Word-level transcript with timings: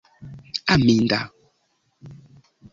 aminda 0.73 1.19